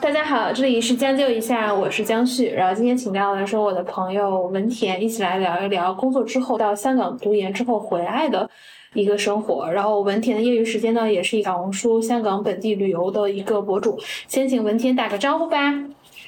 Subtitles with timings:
[0.00, 2.50] 大家好，这里是将就一下，我是江旭。
[2.50, 8.48] 然后今天请到的是我的朋友文田，一起来聊一聊工作之后到香港读研之后回来的
[8.92, 9.70] 一个生活。
[9.70, 13.98] 然后文田的业余时间呢，也是小红书香港本地旅游的一个博主。
[14.28, 15.72] 先请文田打个招呼吧。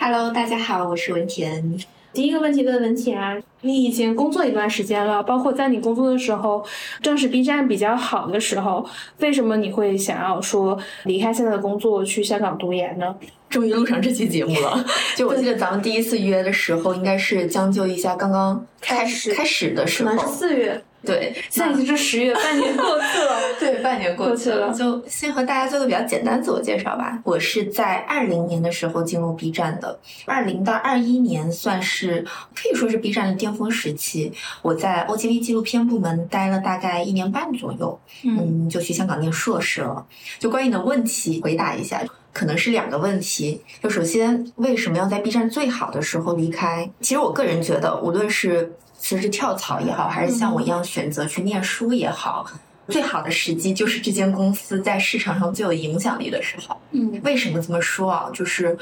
[0.00, 1.78] Hello，大家好，我是文田。
[2.16, 6.64] 第一个问题问文琪啊，你已经工作一段时间了，包括在你工作的时候，
[7.02, 13.14] 正是 B 站比较好的时候，为什么你会想要说离开现在的工作去香港读研呢？
[13.50, 14.82] 终于录上这期节目了。
[15.14, 20.32] 就我记得咱们第一次约的时候，应该是将就一下刚刚开始开始的时可能是候。
[20.32, 23.36] 四月，对，现在已经是 十月，半年过去了。
[23.60, 27.18] 对，半年过去了，就先和大家做个比较简单自我介绍吧。
[27.24, 32.24] 我是在二零年的时候进入 B 站的，二零到二一年算是
[32.54, 34.32] 可以说是 B 站的巅峰时期。
[34.62, 40.04] 我在 OTV 纪录片部门待了大概一年半左右，嗯，就去香港念硕士了。
[40.38, 42.02] 就关于你的问题，回答一下。
[42.32, 46.86] 可能是两个问题，就首先为什么要在 B 站最好的时候离开？
[47.00, 48.76] 其实我个人觉得，无论是
[49.06, 52.44] 辞职跳槽也好，还是像我一样选择去念书也好，
[52.88, 56.76] 最好的时机就是这间公司在市场上最有影响力的时候。
[56.90, 58.28] 嗯为什么这么说啊？
[58.34, 58.76] 就是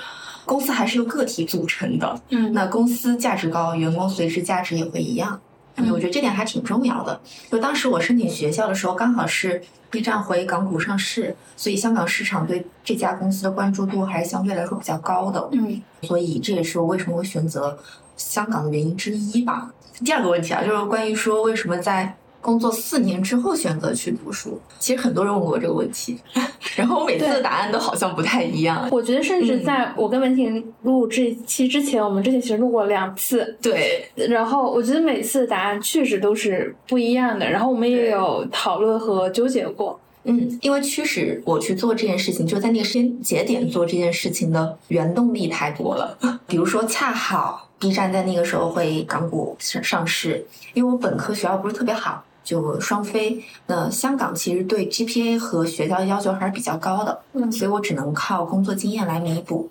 [0.47, 5.39] 公司还是由个体组成的，嗯那公司价值高，员工随之价值也会一样。
[5.77, 7.21] 嗯我觉得这点还挺重要的。
[7.51, 15.47] 就当时我申请学校的时候，刚好是 B 站回港股上市，所以香港市场对这家公司的关注度还是相对来说比较高的。
[15.53, 17.77] 嗯所以这也是我为什么会选择
[18.17, 19.73] 香港的原因之一吧。
[20.05, 24.61] 第二个问题啊，就是关于说为什么在工作四年之后选择去读书。
[24.79, 26.19] 其实很多人问过我这个问题，
[26.77, 28.87] 然后我每次的答案都好像不太一样。
[28.91, 39.99] 我觉得甚至嗯在我跟文婷录这期之前，我们之前其实录过两次，对，然后我觉得每次的答案确实都是不一样的，然后我们也有讨论和纠结过。
[40.25, 46.19] 嗯，因为驱使我去做这件事情，就在那个时间节点做这件事情的原动力太多了。
[46.49, 53.45] 比如说，恰好 B 站在那个时候会港股上上市，因为我本科学校不是特别好，就双非。
[53.67, 59.71] 那香港其实对 GPA 和学校的要求还是比较高的，嗯所以我只能靠工作经验来弥补。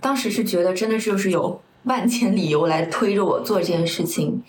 [0.00, 4.42] 当时是觉得真的就是有万千理由来推着我做这件事情，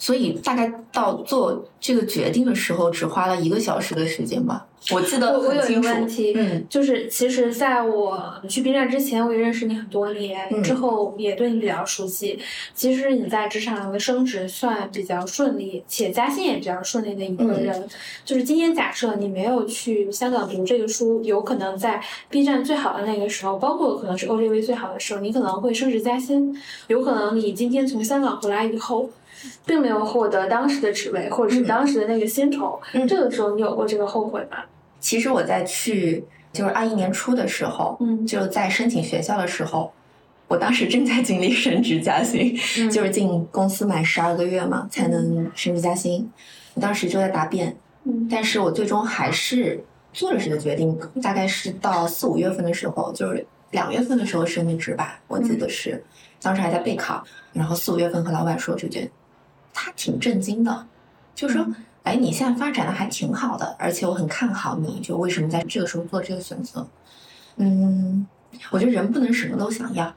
[0.00, 4.66] 所以大概到做这个决定的时候，只花了一个小时的时间吧。
[4.92, 5.80] 我记得我我有一个。
[5.82, 12.38] 问题，嗯就是其实在我去 B 站之前，我也认识你很多年，嗯之后也对你比较熟悉。
[12.74, 17.88] 其实你在职场上的升职算比较顺利，且加薪也比较顺利的一个嗯人。
[18.24, 26.56] 就是今天假设你没有去香港读这个书，有可能在 B 站最好的那个时候，包括可能是 OJV 最好的时候，你可能会升职加薪。
[26.86, 29.10] 有可能你今天从香港回来以后。
[29.64, 31.66] 并没有获得当时的职位，或者是嗯。
[31.66, 33.06] 当时的那个薪酬，嗯。
[33.06, 34.58] 这个时候你有过这个后悔吗？
[34.98, 39.92] 其实我在去就是二一年初的时候，嗯就在申请学校的时候，
[40.48, 46.28] 我当时正在经历升职加薪，嗯就是进公司满十二个月嘛才能升职加薪。
[46.74, 48.28] 我当时就在答辩，嗯。
[48.30, 56.02] 但是我最终还是做了这个决定，大概是到四五月份的时候，就是两月份的时候升的职吧，我记得是，
[56.42, 59.08] 当时还在备考，然后四五月份和老板说这件，
[59.80, 60.86] 他挺震惊的，
[61.34, 61.62] 就说。
[61.62, 66.88] 嗯哎，你现在发展的还挺好的，而且我很看好你，就为什么在这个时候做这个选择？
[67.56, 68.26] 嗯，
[68.70, 70.14] 我觉得人不能什么都想要，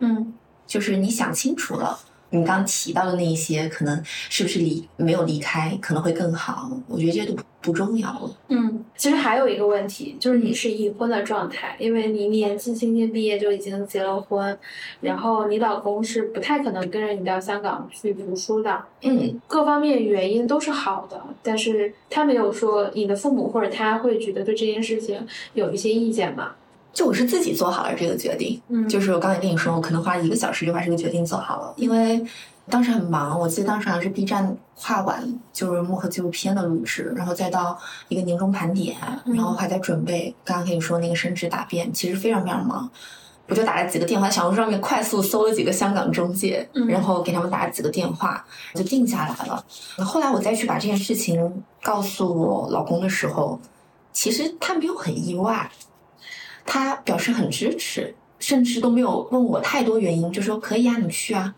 [0.00, 0.34] 嗯
[0.66, 1.96] 就是你想清楚了，
[2.30, 6.70] 你刚刚提到的那一些，可能是不是离没有离开可能会更好？
[6.88, 8.30] 我觉得这些都不不重要了。
[8.48, 14.58] 嗯，其实还有一个问题，就是你是已婚的状态，因为你年纪轻轻毕业就已经结了婚，
[15.00, 26.52] 然后你老公是不太可能跟着你到香港去读书的，嗯，各方面原因都是好的，但是他没有说你的父母或者他会觉得对这件事情有一些意见嘛？
[26.96, 32.24] 就我是自己做好了这个决定，嗯就是我刚才跟你说，我可能花一个小时就把这个决定做好了，因为
[32.70, 37.78] 当时很忙，我记得当时好像是 B 站跨完就是幕后纪录片的录制，然后再到
[38.08, 42.90] 一个年终盘点，然后还在准备刚刚跟你说那个升职答辩，其实非常非常忙。
[43.48, 48.42] 我就打了几个电话，小红书上面快速搜了几个香港中介，嗯然后给他们打了几个电话，
[48.74, 49.62] 就定下来了。
[49.98, 53.60] 后来我再去把这件事情告诉我老公的时候，
[54.12, 55.70] 其实他没有很意外，
[56.66, 61.54] 他表示很支持，甚至都没有问我太多原因，就说可以啊，你去啊。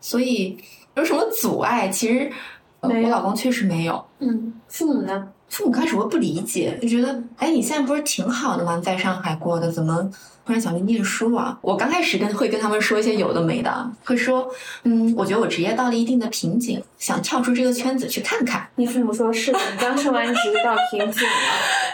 [0.00, 0.56] 所以
[0.94, 2.30] 有什么阻碍，其实
[2.80, 4.04] 我老公确实没有。
[4.20, 5.28] 嗯，父母呢？
[5.48, 8.80] 父母开始会不理解，就觉得，哎，你现在不是挺好的吗？
[8.82, 10.10] 在上海过的，怎么
[10.44, 11.58] 突然想去念书啊？
[11.62, 14.48] 我刚开始跟会跟他们说一些有的没的，会说，
[14.84, 18.68] 嗯，我觉得我职业到了一定的瓶颈，想跳出这个圈子去看看。
[18.76, 21.34] 你父母说是的，你刚升完职到瓶颈了。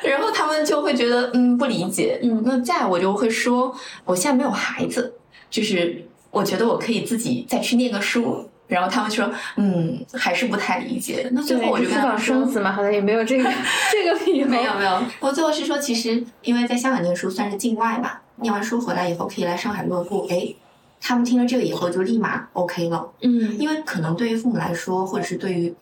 [0.08, 2.18] 然后他们就会觉得，嗯，不理解。
[2.22, 3.74] 嗯那再我就会说，
[4.04, 5.14] 我现在没有孩子，
[5.50, 8.48] 就是我觉得我可以自己再去念个书。
[8.68, 11.28] 然后他们说，嗯，还是不太理解。
[11.32, 13.44] 那最，后我就跟思考他们说，生子嘛，好像也没有这个
[13.90, 14.46] 这个理由。
[14.46, 20.54] 没有没有，我最后是说，其实因为在香港念书算是境外嘛，念完书回来以后可以来上海落户，哎，
[21.00, 25.74] 他们听了这个以后就立马 OK 了，嗯因为可能对于父母来说，或者是对于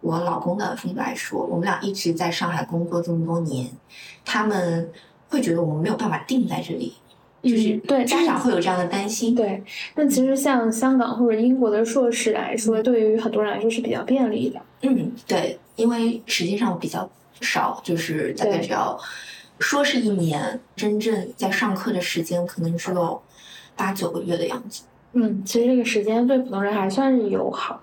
[0.00, 3.68] 我老公的父母来说，我们俩一直在上海工作这么多年，
[4.24, 4.90] 他们
[5.28, 6.94] 会觉得我们没有办法定在这里，
[7.42, 9.62] 就是嗯对家长会有这样的担心，对，
[9.94, 14.60] 那其实像香港或者英国的硕士来说，对于很多人来说是比较便利的。
[14.82, 17.08] 嗯，对，因为实际上比较
[17.40, 18.98] 少，就是大概只要
[19.58, 23.22] 说是一年，真正在上课的时间可能只有
[23.76, 24.82] 八九个月的样子。
[25.12, 27.82] 嗯，其实这个时间对普通人还算是友好。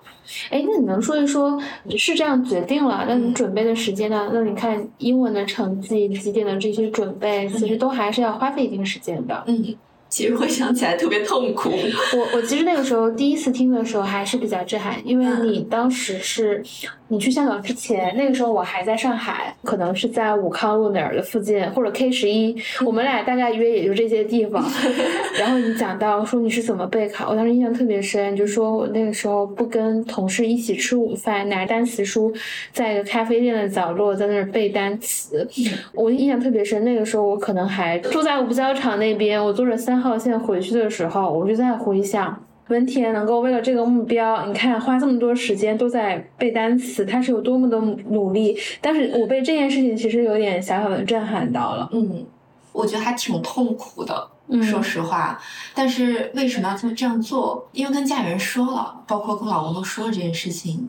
[0.50, 1.60] 哎，那你能说一说，
[1.96, 4.30] 是这样决定了，那你准备的时间呢？
[4.32, 9.44] 那你看英文的成绩、几点的这些准备，其实都还是要花费一定时间的。
[9.46, 9.74] 嗯，
[10.08, 11.70] 其实回想起来特别痛苦。
[11.70, 16.62] 我我其实那个时候第一次听的时候还是比较震撼，因为你当时是
[17.10, 24.62] 你去香港之前，那个时候我还在上海，可能是在武康路哪儿的附近，或者 K 十一，我们俩大概约也就这些地方。
[25.40, 32.32] 然后你讲到说你是怎么备考，我当时印象特别深，就说我那个时候不跟同事一起吃午饭，拿单词书，
[32.72, 35.48] 在一个咖啡店的角落在那儿背单词。
[35.94, 42.38] 我印象特别深，那个时候我可能还住在五角场那边，我坐着三号线回去的时候，我就在回想。
[42.68, 47.78] 文田能够为了这个目标，你看花这么多时间都在背单词，他是有多么的
[48.10, 48.56] 努力。
[48.80, 51.88] 但是我被这件事情其实有点小小的震撼到了。
[51.92, 52.24] 嗯，
[52.72, 55.40] 我觉得还挺痛苦的，嗯说实话。
[55.74, 57.68] 但是为什么要这么这样做？
[57.72, 60.88] 因为跟家里人说了，包括跟老公都说了这件事情。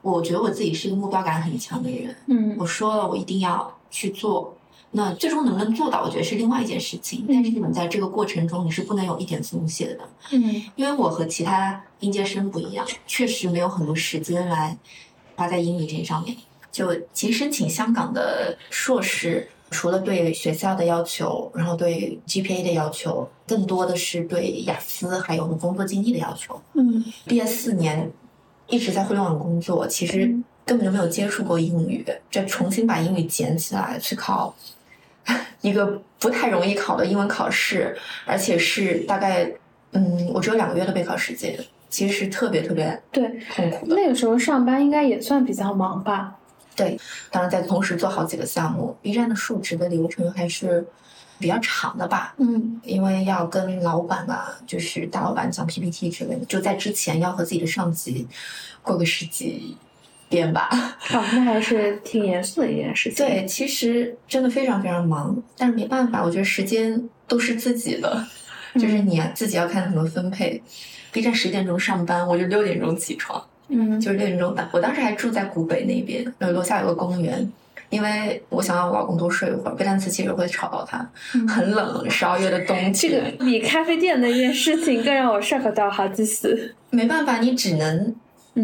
[0.00, 4.54] 我觉得我自己是一个目标感很强的人，嗯我说了，我一定要去做。
[4.96, 7.24] 那最终能不能做到，我觉得是另外一件事情。
[7.28, 10.08] 但是你们在这个过程中，你是不能有一点松懈的。
[10.30, 14.78] 嗯因为我和其他应届生不一样，确实没有很多时间来
[15.34, 16.36] 花在英语这上面。
[16.70, 26.60] 就其实申请香港的硕士，除了对学校的要求，然后对 GPA 的要求，更多的是对雅思还有工作经历的要求。
[26.74, 28.08] 嗯毕业四年
[28.68, 34.54] 一直在互联网工作，其实嗯根本就没有接触过英语，再重新把英语捡起来去考
[35.62, 39.50] 一个不太容易考的英文考试，而且是大概
[39.92, 43.94] 嗯，我只有两个月的备考时间，其实是特别特别对，痛苦的。
[43.94, 46.36] 那个时候上班应该也算比较忙吧？
[46.76, 46.98] 对
[47.30, 50.84] 当然，在同时做好几个项目，B 站的述职的流程还是
[51.38, 52.34] 比较长的吧。
[52.38, 58.26] 嗯因为要跟老板啊，就是大老板讲 PPT 之类的，就在之前要和自己的上级
[58.82, 59.76] 过个十几
[60.28, 60.68] 遍吧。
[61.12, 63.26] 哦，那还是挺严肃的一件事情。
[63.26, 68.26] 对，其实真的非常非常忙，但是没办法，我觉得时间都是自己的，
[68.74, 70.62] 就是你自己要看怎么分配。
[71.12, 74.68] B 站十点钟上班，我就六点钟起床，嗯就是六点钟打。
[74.72, 77.48] 我当时还住在古北那边，呃，楼下有个公园，
[77.88, 86.74] 因为我想让我老公多睡一会儿，背单词其实会吵到他，嗯 很冷，十二月的冬天这，个比咖啡店那件事情更让我 shock 到好几次。
[86.90, 88.16] 没办法，你只能嗯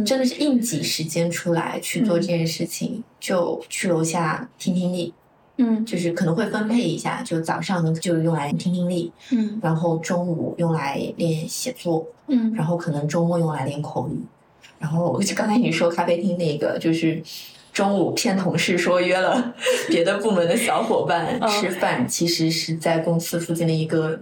[0.04, 5.12] 真的是硬挤时间出来去做这件事情，就去楼下听听力。
[5.56, 5.84] 嗯。
[5.84, 9.58] 就是可能会分配一下，就早上呢就用来听听力，嗯。
[9.62, 12.55] 然后中午用来练写作，嗯。
[12.55, 14.19] 然后可能周末用来练口语。
[14.79, 17.22] 然后就刚才你说咖啡厅那个，就是
[17.72, 19.55] 中午骗同事说约了
[19.88, 21.48] 别的部门的小伙伴嗯。
[21.48, 24.20] 吃饭，其实是在公司附近的一个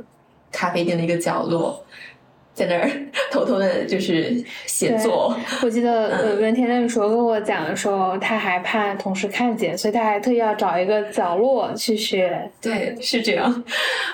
[0.51, 1.85] 咖啡店的一个角落，
[2.59, 2.91] 在那儿
[3.31, 5.37] 偷偷的就是写作。
[5.63, 12.51] 我记得文天那个时候跟我讲的时候，他还怕同事看见，所以他还特意要找一个角落去学。
[12.61, 13.65] 对，是这样。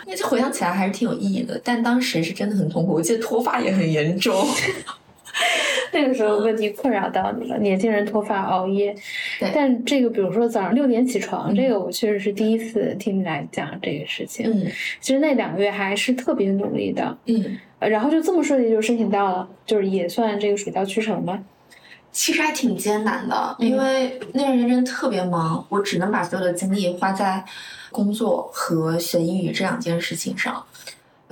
[0.06, 2.92] 那回想起来还是挺有意义的，但当时是真的很痛苦。
[2.92, 4.46] 我记得脱发也很严重。
[5.92, 8.94] 那个时候问题困扰到你了，年轻人脱发熬夜。
[9.54, 14.50] 但这个比如说早上六点起床，这个我确实是第一次听你来讲这个事情。
[14.50, 21.42] 嗯其实那两个月还是特别努力的，嗯，呃然后就这么顺利就申请到了，就是也算这个水到渠成吧。
[22.12, 27.44] 其实还挺艰难的，嗯因为那段时间特别忙，我只能把所有的精力花在
[27.90, 30.64] 工作和学英语这两件事情上。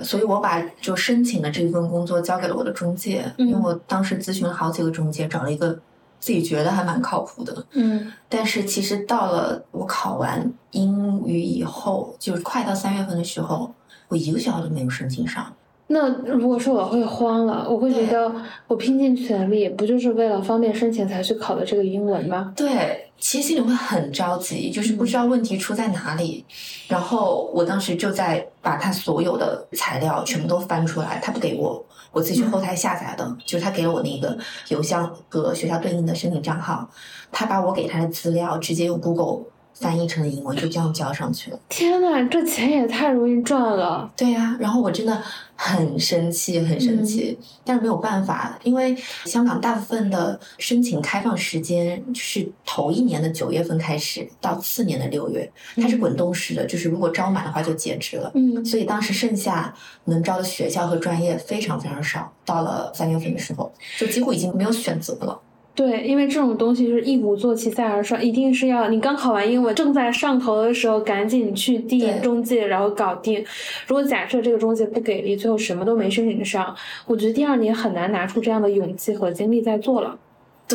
[0.03, 5.73] 所以我把就申请的这份工作交给了我的中介，嗯因为我当时咨询了好几个中介，找了一个
[6.19, 7.65] 自己觉得还蛮靠谱的。
[7.71, 13.73] 嗯但是其实到了我考完英语以后，就是快到三月份的时候，
[14.07, 15.53] 我一个学校都没有申请上。
[15.93, 18.33] 那如果说我会慌了，我会觉得
[18.67, 22.51] 我拼尽全力，不就是为了方便申请才去考的这个英文吗？
[22.55, 26.43] 对，其实心里会很着急，就是不知道问题出在哪里。
[26.87, 34.37] 然后我当时就在把他所有的材料全部都翻出来，他不给我，我自己去后台下载的，就是他给了我那个
[34.69, 36.89] 邮箱和学校对应的申请账号，
[37.31, 41.59] 他把我给他的资料直接用 Google 翻译成英文，就这样交上去了。
[41.67, 44.11] 天呐，这钱也太容易赚了。
[44.15, 45.19] 对呀、然后我真的
[45.65, 48.93] 很生气，很生气，但是没有办法，因为
[49.23, 58.29] 香港大部分的申请开放时间是头一年的九月份开始，到次年的六月，它是滚动式的，就是如果招满的话就截止了。
[58.35, 65.39] 嗯所以当时剩下能招的学校和专业非常非常少，到了三月份的时候，就几乎已经没有选择了。
[65.75, 73.43] 对，因为这种东西就是一鼓作气，再而衰，一定是要你刚考完英文，正在上头的时候，赶紧去递中介，然后搞定。
[73.87, 76.75] 如果假设这个中介不给力，最后什么都没申请上，
[77.07, 80.15] 我觉得第二年很难拿出这样的勇气和精力再做了。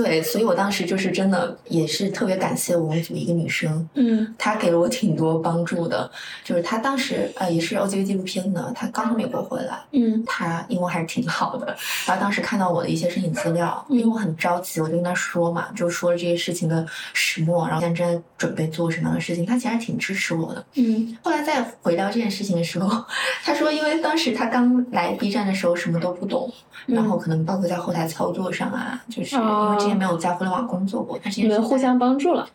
[0.03, 6.11] 对，所以我当时就是真的也是特别感谢我们组一个女生，嗯她给了我挺多帮助的。
[6.45, 11.77] 就是她当时呃也是 OGV 纪录片的，她刚从美国回来，嗯她英文还是挺好的。
[12.07, 19.45] 然后当时看到我的一些申请资料，嗯因为我很着急，我就跟她说嘛，就说了这些事情的始末，然后现在正在准备做什么样的事情。
[19.45, 20.65] 她其实还挺支持我的。
[20.75, 23.05] 嗯后来再回聊这件事情的时候，
[23.45, 26.53] 她说，因为当时她刚来 B 站的时候什么都不懂，
[26.87, 32.49] 嗯然后可能包括在后台操作上啊，就是因哦为之前没有在互联网工作过，他之前是在你们互相帮助了。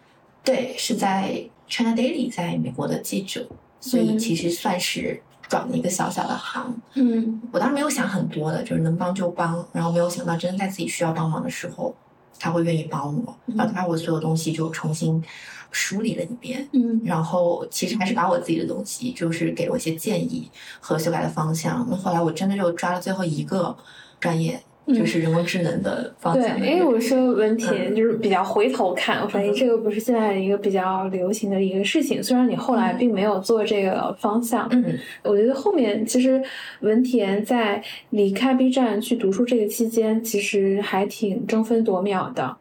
[0.44, 3.48] 对，是在 China Daily 在美国的记者，
[3.80, 6.74] 所以嗯其实算是转了一个小小的行。
[6.96, 11.96] 嗯我当时没有想很多的，就是能帮就帮，然后没有想到真的在自己需要帮忙的时候，
[12.40, 15.24] 他会愿意帮我，嗯然后他把我所有东西就重新
[15.72, 16.68] 梳理了一遍。
[16.74, 20.50] 嗯然后其实还是把我自己的东西，就是给了我一些建议
[20.82, 21.88] 和修改的方向。
[21.90, 23.76] 那后来我真的就抓了最后一个
[24.20, 26.60] 专业，嗯就是人工智能的方对，向。
[26.60, 27.96] 因为我说文田嗯。
[27.96, 32.98] 就是比较回头看，我说哎，这个不是现在一个比较流行的一个事情，虽然你后来嗯。
[32.98, 36.42] 并没有做这个方向，嗯，我觉得后面其实
[36.82, 42.56] 文田在离开 B 站去读书这个期间，其实还挺争分夺秒的，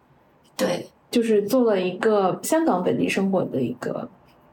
[0.56, 4.08] 对，就是做了一个香港本地生活的一个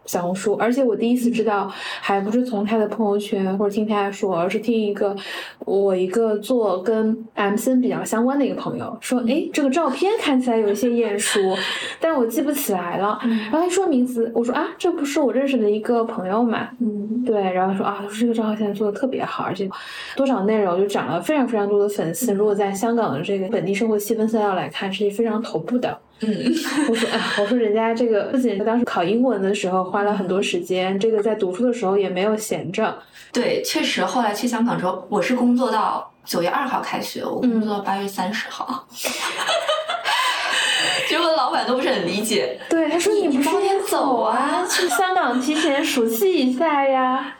[0.10, 5.16] 小红书，而且我第一次知道，还不是从他的朋友圈或者听他说，而是听一个
[5.60, 11.40] 我一个做跟 MCN 比较相关的一个朋友说，哎，这个照片看起来有一些眼熟，
[12.00, 13.20] 但是我记不起来了。
[13.22, 16.70] 然后他说名字，我说啊，这不是我认识的一个朋友嘛？
[16.80, 19.70] 嗯，对，然后说啊，他说这个账号现在做的特别好，而且
[20.16, 22.34] 多少内容就涨了非常非常多的粉丝。
[22.34, 25.96] 如果在香港的这个本地生活细分赛道来看，是非常头部的。
[26.22, 26.54] 嗯，
[26.90, 32.98] 我说，哎，我说人家这个不仅当时考英文的时候花了很多时间，这个在读书的时候也没有闲着。
[33.32, 38.88] 对，确实后来去香港之后，我是工作到九月二号开学，我工作到八月三十号。
[41.08, 47.36] 结果老板都不是很理解，对，他说你你不是早点走啊去香港提前熟悉一下呀。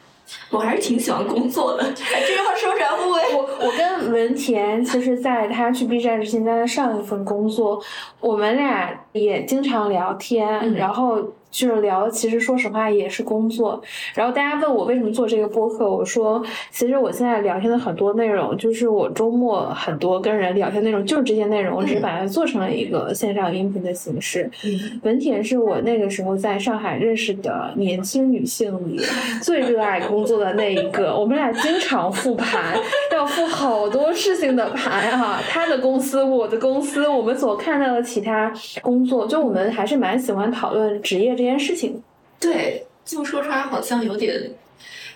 [0.50, 1.84] 我还是挺喜欢工作的。
[1.84, 3.36] 哎，这句话说出来会不会？
[3.36, 7.82] 我我跟文田，其实在他去 B 站之前，在他上一份工作，
[8.20, 11.20] 我们俩也经常聊天，嗯然后
[11.52, 13.82] 就是聊，其实说实话也是工作。
[14.14, 24.48] 然后大家问我为什么做这个播客，我说其实我现在聊天的很多内容，就是我周末很多跟人聊天内容就是这些内容，我只是把它做成了一个线上音频的形式。
[24.64, 29.02] 嗯，文田是我那个时候在上海认识的年轻女性里
[29.42, 31.18] 最热爱工作的那一个。
[31.18, 32.78] 我们俩经常复盘，
[33.12, 35.42] 要复好多事情的盘啊。
[35.50, 38.54] 她的公司，我的公司，我们所看到的其他
[39.00, 42.04] 工作，就我们还是蛮喜欢讨论职业这件事情。
[42.38, 44.52] 对，这么说出来好像有点，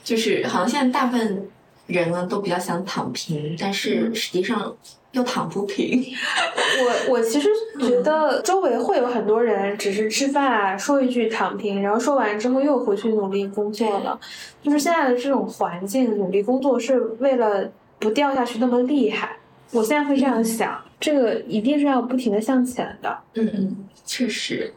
[0.05, 1.49] 就是好像现在大部分
[1.87, 4.73] 人呢都比较想躺平，但是实际上
[5.11, 6.01] 又躺不平。
[7.09, 14.17] 我我其实觉得周围会有很多人只是吃饭啊，说一句躺平，然后说完之后又回去努力工作了。
[14.61, 19.35] 就是现在的这种环境，努力工作是为了不掉下去那么厉害。
[19.71, 23.19] 我现在会这样想，这个一定是要不停的向前的。
[23.33, 24.73] 嗯嗯，确实。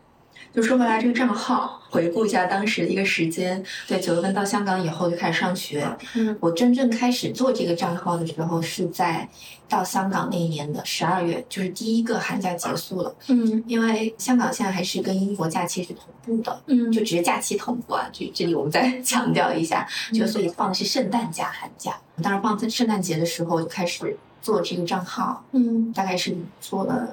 [0.53, 5.87] 就说回来，这个账号，回顾一下当时的一个时间，对，九月份到香港以后就开始上学。
[6.15, 9.29] 嗯我真正开始做这个账号的时候，是在
[9.69, 13.15] 到香港那一年的十二月，就是第一个寒假结束了。
[13.29, 18.09] 嗯因为香港现在还是跟英国假期是同步的，嗯就只是假期同步啊。
[18.11, 22.01] 就这里我们再 强调一下，就所以放的是圣诞假、寒假。
[22.23, 24.17] 当然放在圣诞节的时候就开始
[24.47, 25.93] 做这个账号，嗯。
[25.93, 27.09] 大概是做了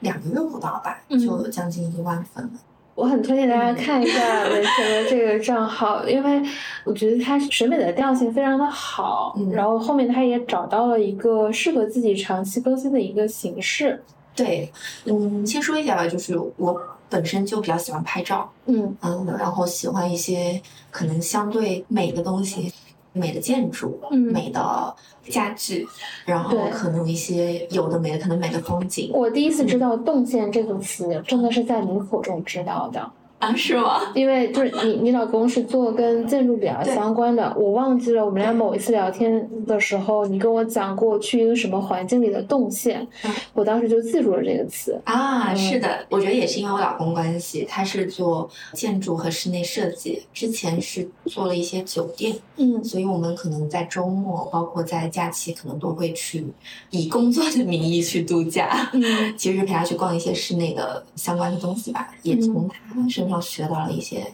[0.00, 1.18] 两个月不到吧，嗯。
[1.18, 2.50] 就有将近一万粉了。
[2.94, 6.42] 我很推荐大家看一下文田的这个账号，因为
[6.84, 9.50] 我觉得他审美的调性非常的好，嗯。
[9.50, 14.02] 然后后面他也找到了一个适合自己长期更新的一个形式。
[14.34, 14.70] 对，
[15.06, 16.78] 嗯，先说一下吧，就是我
[17.08, 18.94] 本身就比较喜欢拍照，嗯。
[19.00, 22.70] 嗯，然后喜欢一些可能相对美的东西，
[23.16, 24.18] 美的建筑，嗯。
[24.32, 24.94] 美的
[25.28, 25.86] 家具，
[26.24, 29.10] 然后可能一些有的没的，可能美的风景。
[29.12, 33.10] 我第一次知道“动线”这个词，真的是在你口中知道的。
[33.38, 34.00] 啊，是吗？
[34.14, 44.98] 因为就是你，你老公是做跟建筑比较相关的，我忘记了我们俩某一次聊天的时候，你跟我讲过去一个什么环境里的动线嗯，我当时就记住了这个词。
[45.04, 56.46] 啊，嗯是的，我觉得也是因为我老公关系，他是做建筑和室内设计，之前是做了一些酒店，嗯所以我们可能在周末，包括在假期，可能都会去
[56.90, 58.90] 以工作的名义去度假。
[58.94, 59.02] 嗯
[59.36, 64.26] 其实陪他去逛一些室内的相关的东西吧，也从他身上学到了一些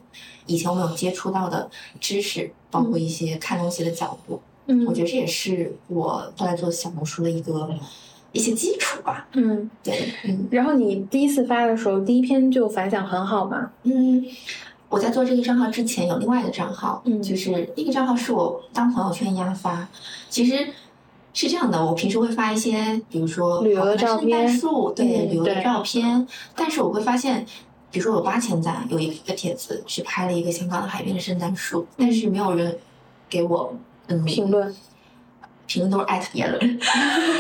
[0.47, 1.71] 以前我没有接触到的
[2.01, 4.41] 知识，包括一些看东西的角度。
[4.67, 7.69] 嗯我觉得这也是我后来做小红书的一个
[8.31, 9.27] 一些基础吧。
[9.33, 9.69] 嗯。
[9.83, 13.73] 对，嗯然后你第一次发的时候，第一篇就反响很好嘛？
[13.83, 14.25] 嗯。
[14.89, 19.89] 我在做这个账号之前有另外一个账号，嗯就是那个账号是我当朋友圈一样发。
[20.29, 20.69] 其实
[21.33, 26.29] 是这样的，我平时会发一些，比如说旅游的照片树，对嗯旅游的照片。
[26.55, 27.47] 但是我会发现，
[27.93, 32.77] 比如说有八千赞，有一个帖子去拍了一个香港的海边的圣诞树，但是没有人
[33.29, 33.77] 给我
[34.09, 34.75] 嗯评论，
[35.67, 36.59] 评论都是艾特别人，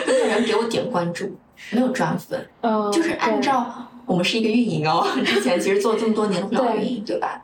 [0.06, 1.34] 没有人给我点关注，
[1.70, 2.46] 没有转粉。
[2.60, 7.42] 嗯，就是按照我们是一个运营哦，之前其实做这么多年的互联网运营，对吧？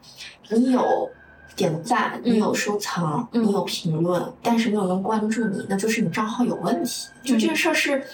[0.51, 1.11] 你有
[1.57, 7.09] 点赞，你有收藏，嗯你有评论，但是没有人关注你，那就是你账号有问题。
[7.25, 8.05] 就这个事儿是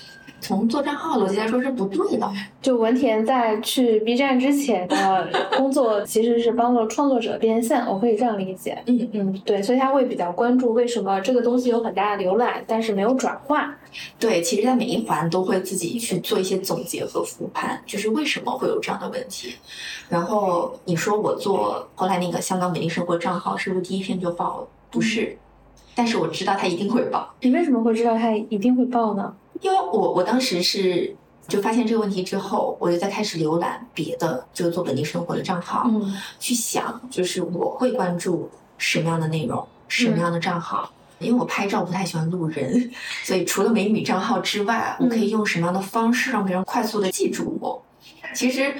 [0.44, 2.30] 从做账号逻辑来说是不对的。
[2.60, 8.76] 就文田在去 B 站之前的工作，其实是帮助创作者变现，我可以这样理解。
[8.84, 13.74] 嗯嗯，对，所以他会比较关注为什么这个东西有很大的浏览，但是没有转化。
[14.18, 19.54] 对，其实，在每一环都会自己去做一些总结和复盘，就是为什么会有这样的问题。
[20.10, 24.68] 然后你说我做后来那个香港美丽生活账号，是不是第一篇就爆了？
[24.90, 25.38] 不是，
[25.94, 27.32] 但是我知道它一定会爆。
[27.40, 29.34] 你为什么会知道它一定会爆呢？
[29.60, 31.14] 因为我我当时是
[31.48, 40.90] 就发现这个问题之后，我就在开始浏览别的就是做本地生活的账号，嗯去想就是我会关注什么样的内容，什么样的账号。
[41.20, 42.90] 因为我拍照不太喜欢路人，
[43.22, 47.80] 所以除了美女账号之外，我可以用什么样的方式让别人快速的记住我？
[48.34, 48.74] 其实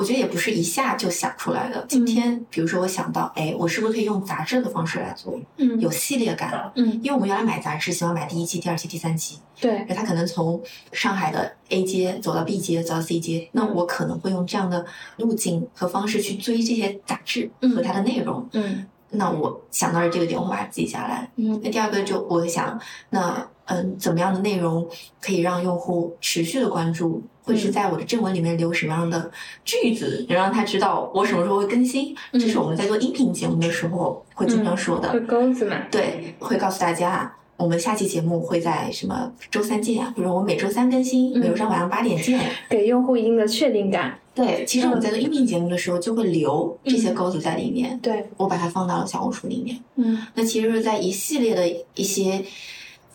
[0.00, 1.84] 我觉得也不是一下就想出来的。
[1.86, 5.78] 今天，比如说我想到，哎，我是不是可以用杂志的方式来做，嗯。
[5.78, 6.72] 有系列感？
[6.74, 10.58] 嗯，因为我们原来买杂志喜欢买第一期、第二期、第三期，对，那他可能从
[10.92, 14.86] 上海的 A 街走到 B 街，走到 C 街，那我可能会用这样的
[15.18, 18.48] 路径和方式去追这些杂志和它的内容。
[18.52, 18.86] 嗯。
[19.10, 21.28] 那我想到了这个点，我把它记下来。
[21.36, 21.60] 嗯。
[21.62, 24.86] 那第二个就我想，那嗯，怎么样的内容
[25.20, 27.22] 可以让用户持续的关注？
[27.42, 29.30] 会是在我的正文里面留什么样的
[29.64, 32.14] 句子，能让他知道我什么时候会更新？
[32.32, 35.10] 这是我们在做音频节目的时候会经常说的。
[35.10, 35.76] 会钩子嘛？
[35.90, 42.40] 对，会告诉大家，我们下期节目会在什么周三见，比如我们每周三更新，嗯每周三晚上八点见。
[42.68, 44.16] 给用户一定的确定感。
[44.32, 49.76] 对，其实我们在做音频节目的时候就会留这些钩子在里面，对，我把它放到了小红书里面。
[49.96, 52.44] 嗯那其实是在一系列的一些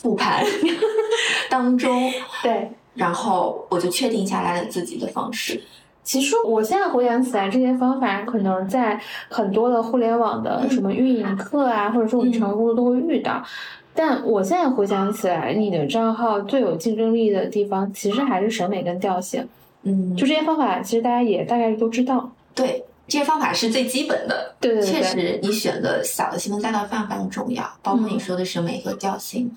[0.05, 0.45] 复盘
[1.49, 2.11] 当中，
[2.43, 2.69] 对。
[2.93, 5.59] 然后我就确定下来了自己的方式。
[6.03, 13.43] 其实我现在回想起来，这些方法可能在很多的互联网的什么运营课啊，或者说我们日常工作都会遇到。
[13.95, 19.47] 但我现在回想起来，你的账号最有竞争力的地方，其实还是审美跟调性。
[19.81, 22.31] 嗯，就这些方法，其实大家也大概都知道。
[22.53, 24.53] 对，这些方法是最基本的。
[24.59, 29.51] 对对对，确实，你选的小的细分赛道非常非常重要，包括你说的审美和调性，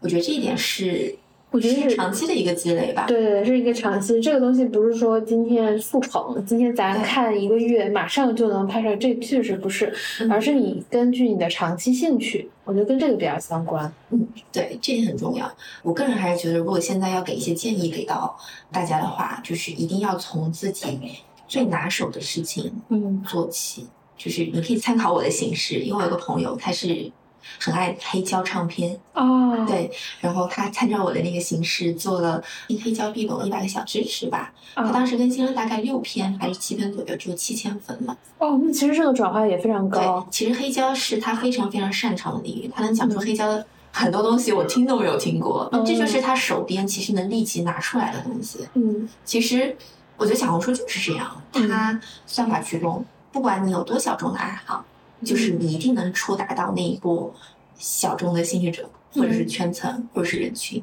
[0.00, 1.14] 我觉得这一点是
[1.50, 3.06] 我觉得是长期的一个积累吧。
[3.06, 4.20] 对对对，是一个长期。
[4.20, 13.90] 这个东西不是说今天速成，今天咱看一个月马上就能拍出来，这确实不是，嗯而是你根据你的长期兴趣，我觉得跟这个比较相关。
[14.10, 15.50] 嗯对，这点很重要。
[15.82, 18.38] 我个人还是觉得，如果现在要给一些建议给到
[18.70, 21.00] 大家的话，就是一定要从自己
[21.48, 23.86] 最拿手的事情嗯做起。
[24.18, 27.08] 就是你可以参考我的形式，因为我有个朋友他是
[27.60, 32.42] 很爱黑胶唱片，哦，对，然后他参照我的那个形式做了
[32.84, 34.52] 黑胶壁咚一百个小知识吧。
[34.74, 38.16] 他啊当时更新了大概六篇还是七篇左右，只有七千粉嘛。
[38.38, 45.68] 哦，那其实这个转化也非常高对高。，其实黑胶是他非常非常擅长的领域，他能讲出嗯黑胶的很多东西，我听都没有听过。
[45.72, 48.60] 那这就嗯是他手边其实能立即拿出来的东西。
[48.74, 49.76] 嗯其实
[50.16, 54.84] 我觉得小红书就是这样，它算法驱动，不管你有多小众的爱好，
[55.24, 57.34] 就是你一定能触达到那一波
[57.76, 60.82] 小众的兴趣者，或者是圈层，或者是人群。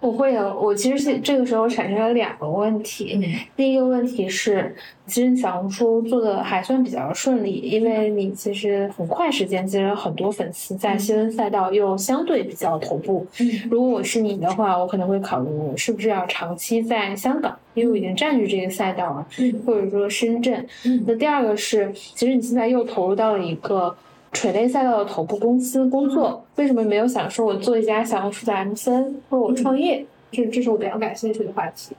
[0.00, 3.36] 我会有，我其实是这个时候产生了两个问题。
[3.56, 4.74] 第一个问题是，
[5.06, 13.26] 其实小红书做的还算比较顺利，因为你其实很快时间积累了很多粉丝，在新闻赛道又相对比较头部。
[13.70, 19.26] 如果我是你的话，我可能会考虑我是不是要长期在香港，因为我已经占据这个赛道了，
[19.64, 20.66] 或者说深圳。
[21.06, 23.94] 那第二个是，其实你现在又投入到了一个。
[24.34, 30.04] 垂类赛道的头部公司工作，为什么没有想说我做一家小红书的 MCN，或者我创业？
[30.32, 31.94] 这这是我比较感兴趣的话题。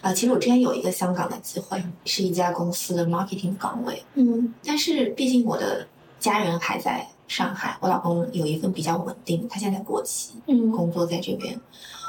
[0.00, 4.00] 啊，其实我之前有一个香港的机会，是一家公司的 marketing 岗位。
[4.14, 5.84] 嗯，但是毕竟我的
[6.20, 11.60] 家人还在上海，我老公有一份比较稳定，他现在国企，嗯，工作在这边。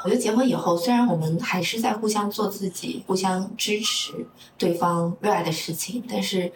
[0.04, 4.12] 我觉得结婚以后，虽然我们还是在互相做自己，互相支持
[4.56, 6.52] 对方热爱的事情，但是。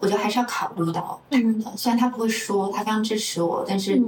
[0.00, 4.02] 我觉得还是要考虑到他的，虽然他不会说，他非常支持我，但是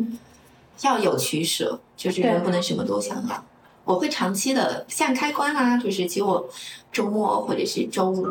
[0.81, 3.45] 要有取舍，就是人不能什么都想要。
[3.85, 6.49] 我会长期的像开关啊，就是其实我
[6.93, 8.23] 周末或者是周五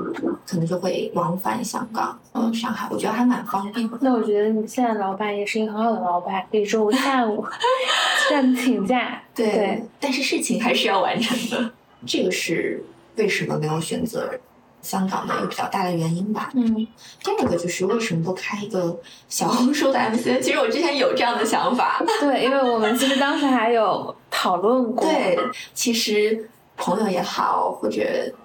[0.47, 3.89] 可能就会往返香港、呃上海，我觉得还蛮方便。
[4.00, 7.45] 那我觉得你现在老板也是一个很好的老板，可以周五下午
[8.32, 9.21] 让请假。
[9.36, 11.71] 对，但是事情还是要完成的。
[12.08, 12.82] 这个是
[13.17, 14.39] 为什么没有选择？
[14.82, 16.52] 香港的一个比较大的原因吧。
[16.54, 16.88] 嗯，
[17.24, 20.41] 第二个就是为什么不开一个小红书的 MC？
[20.41, 22.04] 其实我之前有这样的想法。
[22.20, 25.06] 对，因为我们其实当时还有讨论过。
[25.06, 25.38] 对，
[25.74, 28.02] 其实朋友也好，或者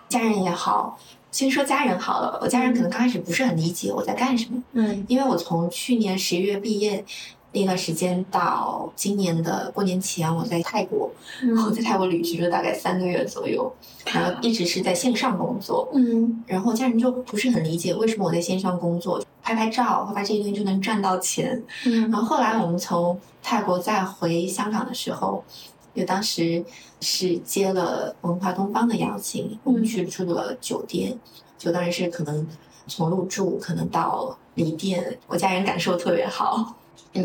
[0.09, 0.99] 家人也好，
[1.31, 2.38] 先说家人好了。
[2.42, 4.62] 我家人可能刚开始不是很理解我在干什么。
[4.72, 7.05] 嗯，因为我从去年十一月毕业。
[7.56, 11.10] 那段时间到今年的过年前，我在泰国，
[11.64, 13.72] 我在泰国旅居了大概三个月左右，
[14.12, 15.88] 然后一直是在线上工作。
[15.94, 21.62] 嗯，然后家人就不是很理解为什么我在线上工作，拍拍照，发这些东西就能赚到钱。
[21.86, 25.42] 嗯，然后后来我们从泰国再回香港的时候，
[25.94, 26.62] 就当时
[27.00, 31.18] 是接了文化东方的邀请，我们去住了酒店，
[31.56, 32.46] 就当然是可能
[32.86, 36.74] 从入住可能到离店，我家人感受特别好。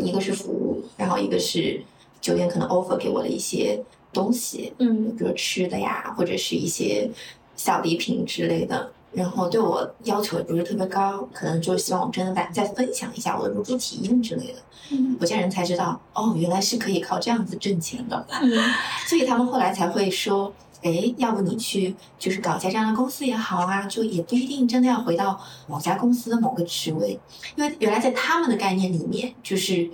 [0.00, 1.82] 一个是服务，然后一个是
[2.20, 7.10] 酒店可能 offer 给我的一些东西，嗯，比如吃的呀，或者是一些
[7.56, 8.90] 小礼品之类的。
[9.12, 14.58] 然后对我要求也不是特别高，可能就希望我真的再再分享一下我的入住体验之类的。
[14.90, 18.26] 嗯，我家人才知道，哦，原来是可以靠这样子挣钱的。
[18.30, 18.50] 嗯，
[19.06, 20.52] 所以他们后来才会说。
[20.82, 27.18] 哎，要不你去就是搞一家这样的公司也好啊，就也不一定真的要回到某家公司的某个职位，
[27.56, 29.88] 因为原来在他们的概念里面，就是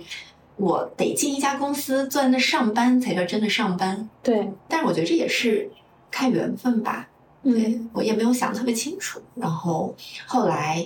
[0.55, 4.09] 我得进一家公司坐在那上班才叫真的上班。
[4.23, 5.69] 对，但是我觉得这也是
[6.09, 7.07] 看缘分吧。
[7.41, 10.85] 对我也没有想特别清楚，然后后来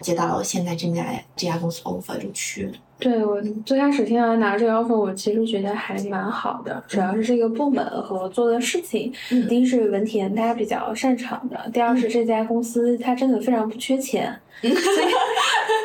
[0.00, 2.72] 接到了现在正在这家公司 offer 就去了。
[2.98, 9.12] 对我最开始听到拿这个 offer，我其实觉得还蛮好的，主要是这个部门和做的事情。
[9.48, 14.38] 第一是文田他比较擅长的，第二是这家公司他真的非常不缺钱。
[14.60, 14.74] 所以，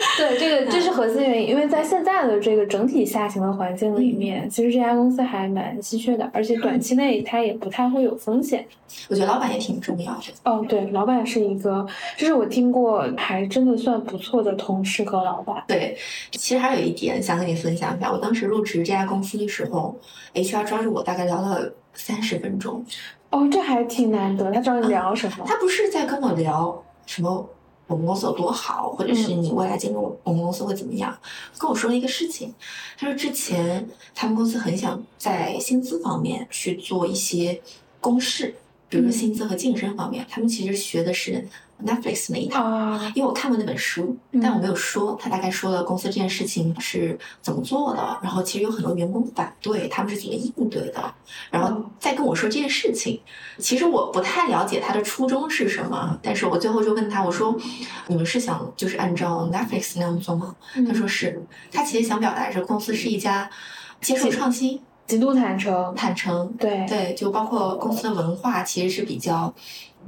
[0.18, 8.66] 对这个这是核心原因，因为在现在的这个整体下行的环境里面，其实这家公司还蛮稀缺的，而且短期内它也不太会有风险。
[9.10, 10.22] 我觉得老板也挺重要的。
[10.44, 11.86] 哦，对，老板是一个，
[12.16, 15.64] 这是我听过还真的算不错的同事和老板。
[15.68, 15.98] 对，
[16.32, 19.98] 其实还有一点想跟你分享一下，我当时入职这家公司的时候
[20.36, 22.86] ，HR 抓住我大概聊了三十分钟。
[23.32, 24.52] 哦，这还挺难得。
[24.52, 25.44] 他找你聊什么？
[25.48, 27.50] 他不是在跟我聊什么。
[27.88, 31.18] 我们公司有多好，或者是你未来进入我们公司会怎么样？
[31.58, 32.54] 跟我说了一个事情，
[32.98, 37.62] 他说之前他们公司很想在薪资方面去做一些
[38.00, 38.56] 公示，
[38.90, 41.48] 比如说薪资和晋升方面，他们其实学的是。
[41.86, 42.64] Netflix 那一套，
[43.14, 45.18] 因为我看过那本书，但我没有说。
[45.20, 51.14] 他大概说了公司这件事情是怎么做的，然后其实有很多员工反对，他们是怎么应对的，
[51.52, 53.20] 然后再跟我说这件事情。
[53.58, 57.56] 其实我不太了解他的初衷是什么，但是我最后就问他，我说
[58.08, 60.56] ：“你们是想就是按照 Netflix 那样做吗？”
[60.88, 61.42] 他说是。
[61.72, 63.50] 他其实想表达是公司是一家
[64.02, 66.52] 接受创新、极度坦诚、坦诚。
[66.60, 69.54] 对对，就包括公司的文化其实是比较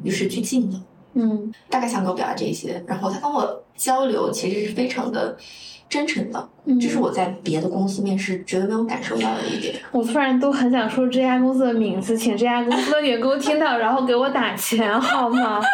[0.03, 0.79] 与时俱进的。
[1.15, 5.36] 嗯，大概想给我表达这些，然后他跟我交流其实是非常的
[5.89, 6.49] 真诚的，
[6.80, 9.75] 这是我在别的公司面试绝对没有感受到的一点。
[9.91, 15.62] 我突然都很想说这家公司的名字，请这家公司的员工听到，然后给我打钱好吗？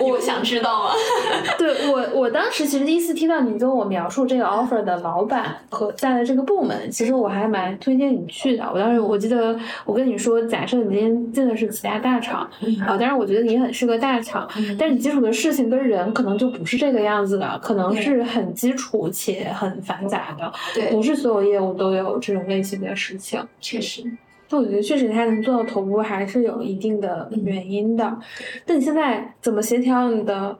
[0.00, 0.90] 我想知道吗？
[1.58, 8.64] 对我，我当时其实第一次听到你跟我描述这个 offer 的老板和在的这个部门，其实我还蛮推荐你去的。
[8.72, 12.48] 我当时我记得我跟你说，假设你今天进的是其他大厂
[12.86, 23.40] 啊，当然我觉得你很适合大厂，但是你接触的事情跟人可能就不是这个样子的，可能是很基础且很繁杂的，对，不是所有业务都有这种类型的事情。
[23.60, 24.02] 确实。
[24.50, 28.18] 那我觉得确实他能做到头部还是有一定的原因的。
[28.66, 30.56] 那你现在怎么协调你的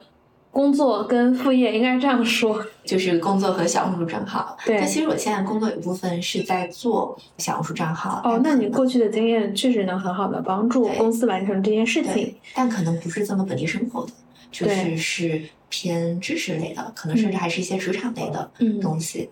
[0.51, 1.77] 工作跟副业？
[1.77, 4.57] 应该这样说， 就是工作和小红书账号。
[4.65, 8.21] 对，但其实我现在工作有部分是在做小红书账号。
[8.25, 12.35] 哦，那你过去的经验确实能很好的帮助公司完成这件事情。
[12.55, 14.13] 但可能不是这么本地生活的，
[14.51, 19.29] 就是是偏知识类的，可能甚至还是一些职场类的东西。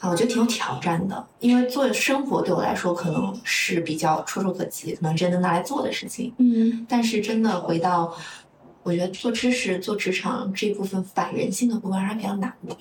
[0.00, 6.32] 啊，我觉得挺有挑战的，因为做生活对我来说可能是比较触手可及，可能真的拿来做的事情。
[6.38, 8.14] 嗯，但是真的回到。
[8.88, 12.74] 我觉得做知识、做职场这部分反人性的部分还是比较难的。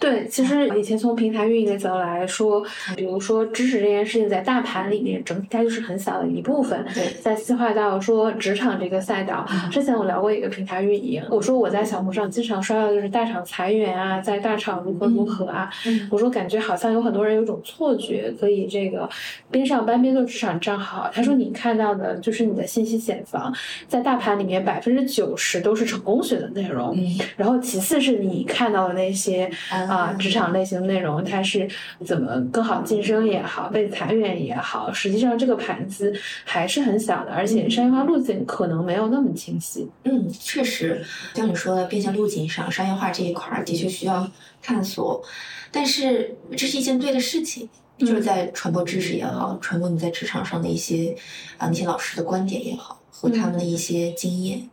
[0.00, 2.60] 对，其实以前从平台运营的角度来说，
[2.96, 6.84] 比如说知识这件事情在大盘里面，整体它就是很小的一部分。
[6.92, 15.70] 对，在细化到说职场这个赛道，之前我聊过一个平台运营，我说我在小红书上经常刷到就是大厂裁员啊，在大厂如何如何啊，
[16.10, 19.08] 我说感觉好像有很多人有种错觉，可以这个
[19.52, 21.08] 边上班边做职场账号。
[21.14, 23.54] 他说你看到的就是你的信息茧房，
[23.86, 25.51] 在大盘里面百分之九十。
[25.60, 26.96] 都是成功学的内容，
[27.36, 31.68] 然后其次是你看到的那些啊职场类型的内容，它是
[32.04, 36.12] 怎么更好晋升也好，被裁员也好，实际上这个盘子
[36.44, 39.88] 还是很小的，而且商业化路径可能没有那么清晰。
[40.04, 44.30] 嗯，确实，像你说的变现路径上，商业化这一块的确需要
[44.62, 45.22] 探索，
[45.70, 51.14] 但是这是一件对的事情，就是在传播知识也好，传播你在职场上的一些
[51.58, 54.68] 啊那些老师的观点也好，和他们的一些经验。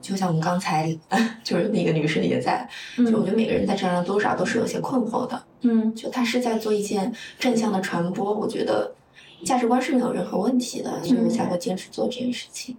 [0.00, 0.96] 就像我们刚才，
[1.44, 8.92] 就是那个女生也在，就我觉得每个人在这上多少都是有些困惑的，嗯，就他是在做一件正向的传播，我觉得
[9.44, 12.76] 价值观是没有任何问题的，所以我才会坚持做这件事情。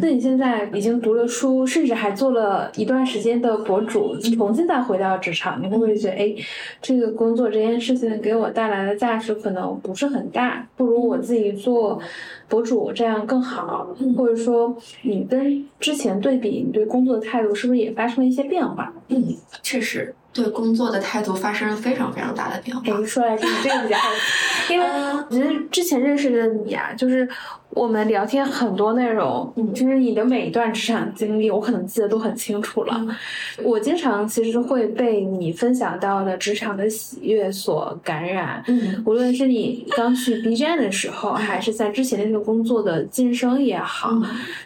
[0.00, 6.34] 那你现在已经读了书，甚至还做了一段时间的博主，重新再回到职场，你会不会觉得，哎，
[6.80, 11.98] 这个工作这件事情给我带来的价值可能不是很大，不如我自己做
[12.48, 13.88] 博主这样更好？
[14.16, 18.92] 或者说，你跟之前对比，你对工作的态度是不是也发生了一些变化？
[19.08, 20.14] 嗯，确实。
[20.32, 22.82] 对工作的态度发生了非常非常大的变化。
[22.86, 24.08] 哎，说来听，这个比较好，
[24.70, 27.28] 因为我觉得之前认识的你啊，就是
[27.70, 33.00] 我们聊天很多内容，就是你的每一段职场经历，我可能记得都很清楚了。
[33.62, 38.62] 我经常其实会被你分享到的职场的喜悦所感染。
[38.68, 44.12] 嗯，无论是你刚去 B 站的时候，还是在之前那个工作的晋升也好，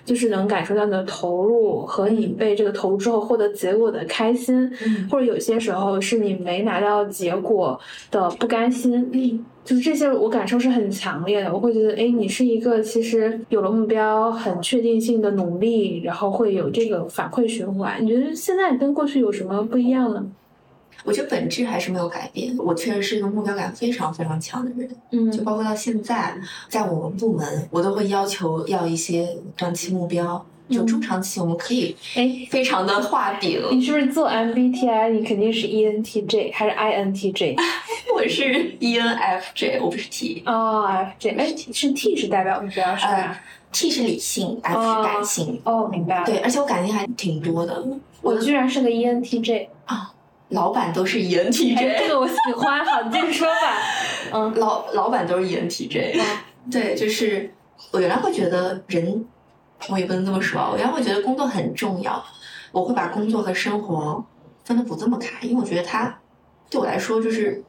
[0.05, 4.71] 就是能感受到你的投入和你被这个投入之后获得结果的开心，
[5.11, 5.53] 或者有些。
[5.63, 7.79] 时候是你没拿到结果
[8.11, 11.53] 的不甘心，嗯，就是这些我感受是很强烈的。
[11.53, 18.05] 我会觉得，哎，你是一个其实有了目标、很确定性的努力，然后会有这个反馈循环。
[18.05, 20.27] 你觉得现在跟过去有什么不一样呢？
[21.05, 22.57] 我觉得本质还是没有改变。
[22.59, 30.45] 我确实是一个目标感非常非常强的人，嗯，就包括到现在，在我们部门，我都会要求要一些短期目标。
[30.69, 33.61] 就中长期，我们可以哎，非常的画饼。
[33.71, 35.11] 你是不是做 MBTI？
[35.11, 37.57] 你肯定是 ENTJ 还是 INTJ？
[38.15, 40.43] 我是 ENFJ，我不是 T。
[40.47, 40.87] 哦
[41.21, 42.97] ，FJ，哎，是 T 是代表是吧
[43.73, 45.61] ？T 是理性，F 是感性。
[45.65, 46.27] 哦，明白了。
[46.27, 47.83] 对，而且我感情还挺多的。
[48.21, 50.13] 我居然是个 ENTJ 啊！
[50.51, 52.85] 老板都是 ENTJ，这个我喜欢。
[52.85, 53.55] 好，你接着说吧。
[54.33, 56.21] 嗯，老老板都是 ENTJ。
[56.71, 57.53] 对，就是
[57.91, 59.25] 我原来会觉得人。
[59.89, 62.25] 我也不能这么说，我原来会觉得工作很重要，
[62.71, 64.25] 我会把工作和生活
[64.65, 66.19] 分的不这么开，因为我觉得它
[66.71, 67.63] 对我来说就是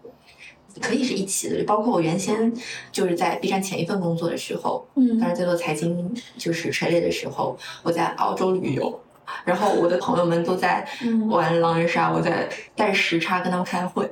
[0.79, 1.63] 可以是一起的。
[1.63, 2.53] 包括我原先
[2.91, 8.99] 就是在 B 站前一份工作的时候，嗯，当时在做财经就是陈列的时候，我在澳洲旅游，
[9.43, 10.87] 然后我的朋友们都在
[11.29, 14.09] 玩狼人杀，我在带时差跟他们开会。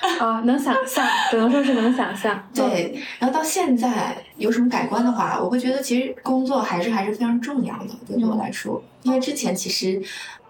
[0.20, 2.42] 啊，能想象，只能说是能想象。
[2.54, 10.02] 对，然后到现在有什么改观的话，我会觉得其实工作还是还是非常重要的，对我来说，因为之前其实。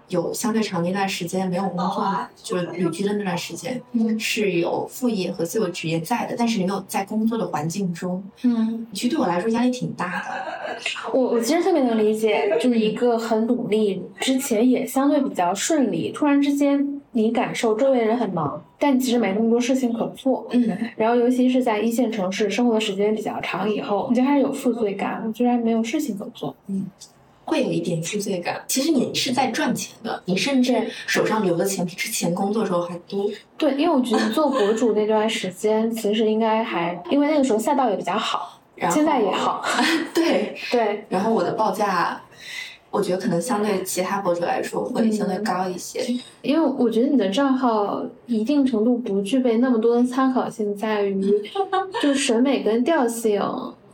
[0.08, 3.78] 有相对长的一段时间没有工作，就是旅居的那段时间，
[4.18, 10.78] 是有副业和自由职业在的，但是你没有在工作的环境中，嗯，其实对我来说压力挺大的。
[11.12, 26.86] 我我其实特别能理解，就是一个很努力，之前也相对比较顺利，突然之间你感受周围人很忙，但其实没那么多事情可做，嗯，然后尤其是在一线城市生活的时间比较长以后，你就开始有负罪感，居然没有事情可做，嗯。
[27.44, 28.62] 会有一点负罪感。
[28.68, 33.24] 其实你是在赚钱的，你甚至手上留的钱比之前工作的时候还多。
[33.56, 39.64] 对，因为我觉得做博主那段时间，其实应该还，因为那个时候赛道也比较好，现在也好。
[40.14, 41.06] 对对。
[41.08, 42.20] 然后我的报价。
[42.90, 46.00] 我觉得可能相对其他博主来说会相对高一些，
[46.42, 51.22] 因为我觉得你的账号一定程度不具备那么多的参考性，在于
[52.02, 53.42] 就审美跟调性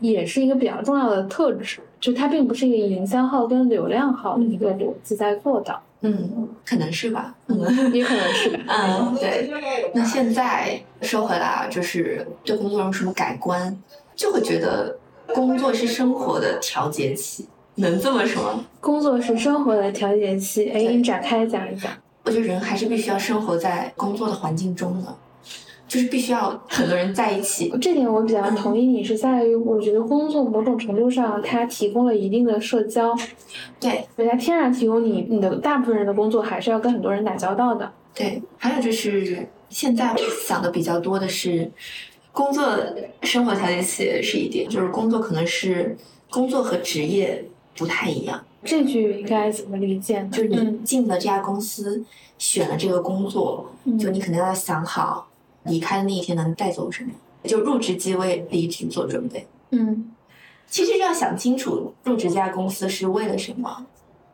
[0.00, 5.76] 也是一个比较重要的特质，就它并不是一个营销号跟流量号的一个逻辑在做的。
[6.02, 7.58] 嗯，可能是吧，嗯，
[7.92, 8.58] 也可能是吧。
[8.68, 9.50] 嗯，对。
[9.94, 13.76] 那现在说回来啊，就是对工作有什么改观，
[14.14, 14.98] 就会觉得
[15.34, 17.48] 工作是生活的调节器。
[17.76, 20.70] 能这么说，工作是生活的调节器。
[20.70, 21.90] 哎，你展开讲一讲。
[22.24, 25.14] 我觉得人还是必须要生活在工作的环境中的，
[25.86, 27.70] 就是必须要很多人在一起。
[27.82, 33.14] 这点我比较同意你，是在于我觉得工作某种程度上它提供了一定的社交。
[33.78, 37.92] 对，它天然提供你你的大部分人的工作还是要跟很多人打交道的。
[38.14, 40.14] 对，还有就是现在
[40.46, 41.70] 想的比较多的是，
[42.32, 42.64] 工作
[43.20, 45.94] 生活调节器是一点，就是工作可能是
[46.30, 47.44] 工作和职业。
[47.76, 50.28] 不太一样，这句应该怎么理解呢？
[50.32, 52.04] 就是你进了这家公司，
[52.38, 55.28] 选了这个工作，就你肯定要想好
[55.64, 57.10] 离开的那一天能带走什么，
[57.44, 59.46] 就入职即为离职做准备。
[59.70, 60.12] 嗯，
[60.68, 63.84] 其实要想清楚入职这家公司是为了什么，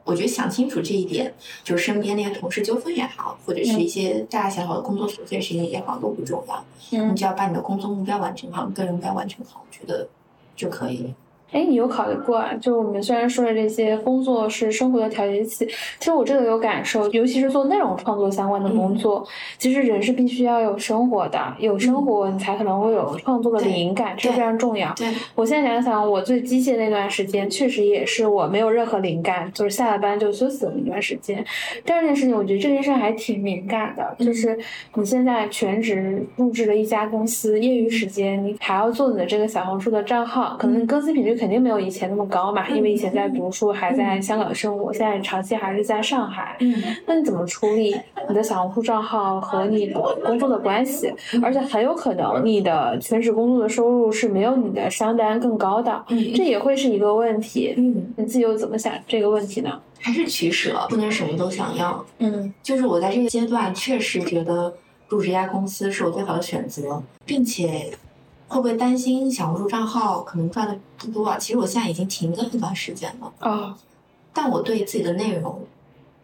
[0.04, 1.32] 我觉得想清楚这一点，
[1.64, 6.64] 就是身边那些同事纠纷也好，或者是一些大大小小的工作琐碎事情也好，都不重要。
[6.92, 10.06] 嗯，你只要把你的工作目标完成好，个人目标完成好，我觉得
[10.54, 11.10] 就可以了。
[11.52, 12.54] 哎，你有考虑过啊？
[12.60, 15.66] 就我们虽然说的这些工作是生活的调节器，
[15.98, 19.26] 其实我真的有感受，尤其是做内容创作相关的工作，
[19.58, 24.94] 其实人是必须要有生活的，有生活你才可能会有创作的灵感，这非常重要。
[24.94, 31.44] 对，我现在想想，我最机械那段时间，确实也是我没有任何灵感，就是下了班就休息的那段时间。
[31.84, 34.56] 第二件事情，我觉得这件事还挺敏感的，就是
[34.94, 41.39] 你现在全职入职了一家公司，业余时间你还要做你的这个小红书的账号，可能更新频率。
[41.40, 46.54] 肯定没有以前那么高嘛，因为以前在读书，还在香港生活，现在长期还是在上海。
[46.60, 46.74] 嗯，
[47.06, 47.96] 那你怎么处理
[48.28, 51.10] 你的小红书账号和你的工作的关系？
[51.42, 57.72] 而且很有可能你的全职工作的收入是没有你的商单更高的，嗯，这也会是一个问题。
[57.78, 59.80] 嗯，你自己又怎么想这个问题呢？
[59.98, 62.04] 还是取舍，不能什么都想要。
[62.18, 64.74] 嗯，就是我在这个阶段确实觉得
[65.08, 67.90] 入职一家公司是我最好的选择，并且。
[68.50, 71.38] 会不会担心小红书账号可能赚的不多啊？
[71.38, 73.78] 其实我现在已经停更一段时间了啊，
[74.32, 75.64] 但我对自己的内容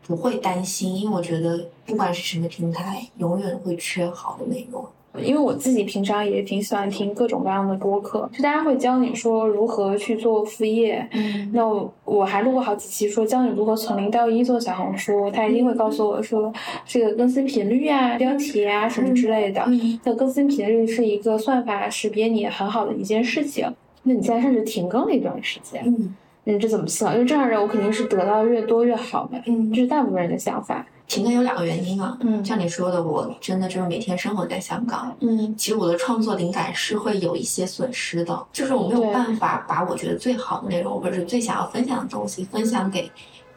[0.05, 4.85] 不会担心，因为我觉得不管是什么平台，永远会缺好的内容。
[5.21, 11.07] 因为我自己平常也挺喜欢听各种各样的播客，就大家会教你说如何去做副业。
[11.13, 11.65] 嗯，那
[12.05, 15.31] 我还录过好几期，说教你如何从零到一做小红书。
[15.31, 16.53] 他一定会告诉我说
[16.85, 19.63] 这个更新频率啊、标题啊什么之类的。
[19.67, 23.67] 嗯，那更新频率是一个算法识别你很好的一件事情。
[24.03, 25.83] 那你现在甚至停更了一段时间。
[25.85, 27.13] 嗯，你这怎么想？
[27.15, 29.41] 因为这样人我肯定是得到越多越好嘛。
[29.47, 30.87] 嗯，这是大部分人的想法。
[31.07, 43.11] 停更有两个原因啊，嗯，像你说的，我真的就是每天生活在香港，嗯，其实我的创作灵感是会有一些损失的，就是我没有办法把我觉得最好的内容或者是最想要分享的东西分享给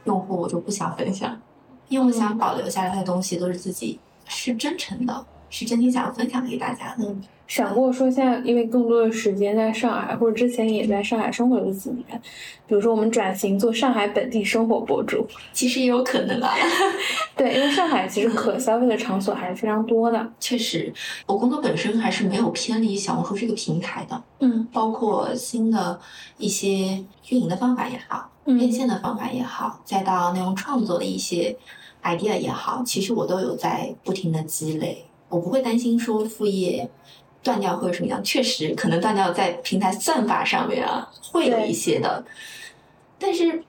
[0.03, 1.39] 用户，我就不想分享，
[1.87, 7.15] 因为我想保留下来的东西都是自己是真诚的，是真心想要分享给大家的。
[7.47, 12.05] 想过说，现在因为更多的时间在上海，或者之前也在上海生活了几年，
[12.67, 16.53] 比如说我们转型做上海本地生活博主，其实也有可能啊。
[17.35, 20.31] 对，因为上海其实可消费的场所还是非常多的。
[20.39, 20.93] 确实，
[21.25, 24.21] 我工作本身还是没有偏离小红书这个平台的。
[24.41, 25.99] 嗯，包括新的
[26.37, 31.57] 一些运营的方法也好，变现的方法也好，再到内容创作的一些
[32.03, 35.05] idea 也好，其实我都有在不停的积累。
[35.29, 36.89] 我不会担心说副业。
[37.41, 42.21] 断掉或者什么样，确实可能断掉在平台算法上面啊，会有一些的，
[43.17, 43.63] 但是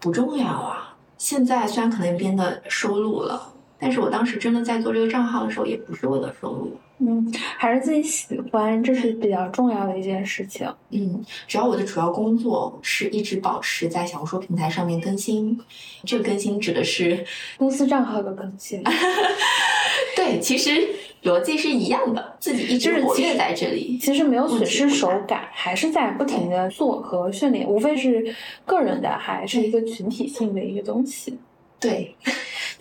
[0.00, 0.96] 不重要啊。
[1.18, 10.66] 现在虽然可能变得收入了，但是我当时真的在做这个账号的时候，也不是为了收入，嗯，还是自己喜欢，这是比较重要的一件事情。
[10.90, 15.56] 嗯，只要我的主要工作是一直保持在小红书平台上面更新，
[16.04, 17.24] 这个更新指的是
[17.56, 18.82] 公司账号的更新。
[20.16, 20.88] 对，其实。
[21.22, 31.38] 逻辑是一样的，自己一直活跃在这里，其实没有损失手感，还是在不停的做和训练，无非是个人的还是一个群体性的一个东西。
[31.78, 32.14] 对，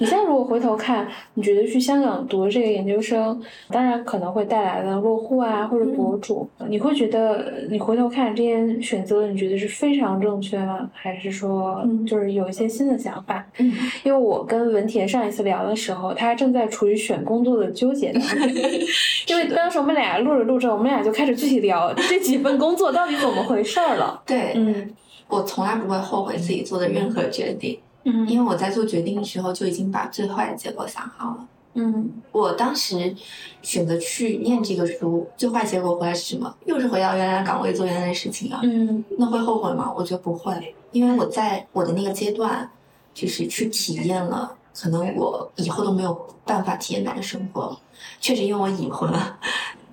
[0.02, 3.40] 你现在如果回头看，你觉得去香港读这个研究生，
[3.70, 10.90] 当然可能会带来的落户啊，或者博主，你会觉得你回头看这些选择，你觉得是非常正确吗？
[10.92, 13.46] 还是说就是有一些新的想法？
[13.60, 13.72] 嗯，
[14.04, 18.50] 因为我跟文田上一次聊的时候，他正在处于选工作的纠结当中，
[19.30, 24.20] 因为当时我们俩录着录着，我们俩就开始具体聊这几份工作到底怎么回事儿了。
[24.26, 24.90] 对，嗯
[25.28, 31.48] 我从来不会后悔自己做的任何决定，嗯因为我在做决定的时候就已经把最坏的结果想好了。
[31.74, 33.16] 嗯我当时
[33.62, 36.54] 选择去念这个书，最坏结果回来是什么？
[36.66, 38.60] 又是回到原来的岗位做原来的事情啊。
[38.64, 39.94] 嗯那会后悔吗？
[39.96, 42.70] 我觉得不会，因为我在我的那个阶段，
[43.14, 47.80] 就是去体验了，可能我以后都没有办法体验到的生活。
[48.20, 49.38] 确实，因为我已婚了，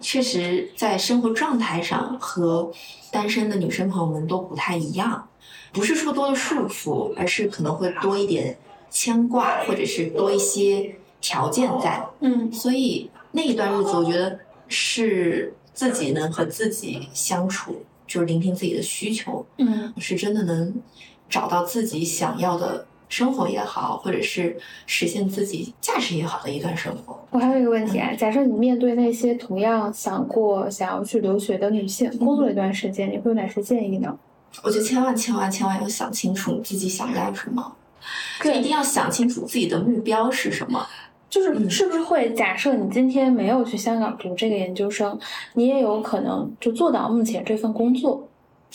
[0.00, 2.72] 确实在生活状态上和
[3.12, 5.28] 单身的女生朋友们都不太一样。
[5.72, 8.56] 不是说多了束缚，而是可能会多一点
[8.90, 12.04] 牵挂，或者是多一些条件在。
[12.20, 14.38] 嗯所以那一段日子，我觉得
[14.68, 20.74] 是自己能和自己相处，就是聆听自己的需求，嗯是真的能
[21.28, 24.56] 找到自己想要的生活也好，或者是
[24.86, 27.18] 实现自己价值也好的一段生活。
[27.30, 34.18] 我还有一个问题啊，假设你面对那些同样想过想要去留学的女性，工作了一段时间，你会有哪些建议呢？
[34.62, 37.76] 我觉得千万千万千万要想清楚你自己想要什么，
[38.42, 40.86] 就一定要想清楚自己的目标是什么。
[41.30, 45.18] 就是是不是会假设你今天没有去香港读这个研究生，
[45.54, 48.26] 你也有可能就做到目前这份工作？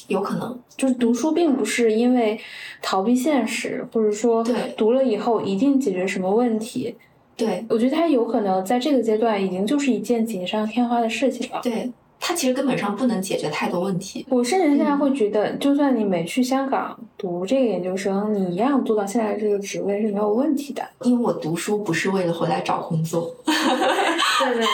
[0.08, 2.40] 有可能，就是读书并不是因为
[2.82, 6.96] 逃避现实，或者说对读了以后一定解决什么问题。
[7.36, 11.60] 对我觉得他有可能在这个阶段已经就是一件锦上添花的事情了。
[11.64, 11.92] 对，
[12.26, 14.26] 它其实根本上不能解决太多问题。
[14.30, 20.82] 我甚至现在会觉得，就算你没去香港读这个研究生，你一样做到现在这个职位是没有问题的。
[21.02, 23.30] 因为我读书不是为了回来找工作。
[23.46, 24.66] 对对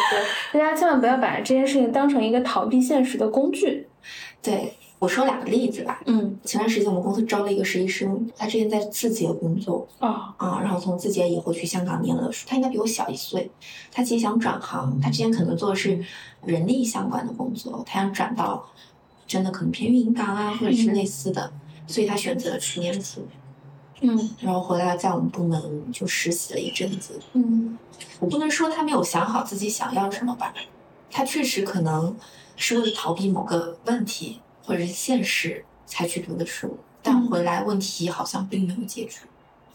[0.52, 3.88] 对，大家千万不要把这件事情当成一个逃避现实的工具。
[4.42, 6.02] 对我说两个例子吧。
[6.06, 13.50] 嗯，前段时间我们公司招了一个实习生，他之前在字节工作哦，啊，然后从字节以后去香港念了书，他应该比我小一岁，
[13.92, 16.04] 他其实想转行，他之前可能做的是
[16.44, 18.68] 人力相关的工作，他想转到
[19.26, 21.52] 真的可能偏运营岗啊，或者是类似的，
[21.88, 23.26] 所以他选择了去念书，
[24.02, 24.30] 嗯。
[24.42, 27.18] 然后回来在我们部门就实习了一阵子。
[27.34, 27.78] 嗯。
[28.20, 30.54] 我不能说他没有想好自己想要什么吧，
[31.10, 32.14] 他确实可能
[32.58, 39.22] 是为了逃避某个问题或者是现实才去读的书，但回来问题好像并没有解决。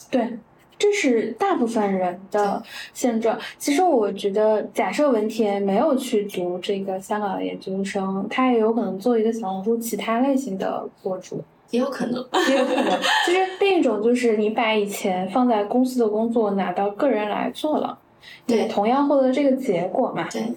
[0.09, 0.38] 对，
[0.78, 3.36] 这是大部分人的现状。
[3.59, 11.42] 其实我觉得，假设文田没有去读这个香港的研究生，他也有可能做一个小红书其他类型的博主。
[11.70, 17.99] 也有可能，也有可能，其实另一种就是你把以前放在公司的工作拿到个人来做了，
[18.47, 20.28] 对也同样获得这个结果嘛。
[20.30, 20.53] 对，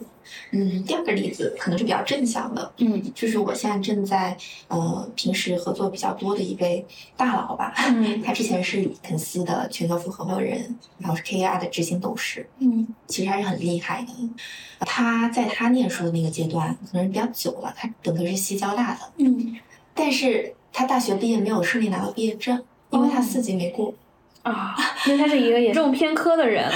[0.52, 4.36] 嗯，第二个例子可能是比较正向的，嗯就是我现在正在
[4.68, 14.14] 呃平时合作比较多的一位大佬吧，嗯他之前是肯斯的全球副合伙人，然后是 KAR 的执行董事，嗯其实还是很厉害的。
[14.82, 19.58] 他在他念书的那个阶段，可能是比较久了，他本科是西交大的，嗯
[19.94, 23.94] 但是他大学毕业没有顺利拿到毕业证，因为他四级没过。
[24.44, 24.74] 啊，
[25.06, 26.72] 因为他是一个严重偏科的人。